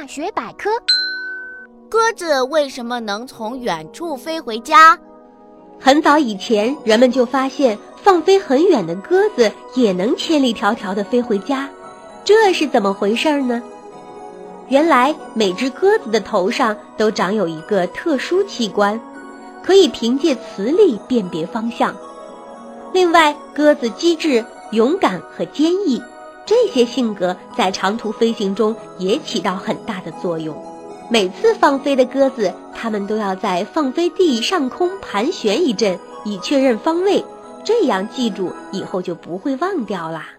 [0.00, 0.70] 大学百科：
[1.90, 4.96] 鸽子为什么能从远处飞回家？
[5.80, 11.68] 很早以前，人们就发现放飞很远的鸽子也能千里迢迢地飞回家，
[12.24, 13.60] 这是怎么回事呢？
[14.68, 19.00] 原来，每只鸽子的头上都长有一个特殊器官，
[19.64, 21.92] 可以凭借磁力辨别方向。
[22.92, 26.00] 另外，鸽子机智、勇敢和坚毅，
[26.48, 30.56] 这些性格在长途飞行中也起到很大的作用。
[31.10, 37.22] 每次放飞的鸽子，它们都要在放飞地上空盘旋一阵，以确认方位，
[37.62, 40.30] 这样记住以后就不会忘掉啦。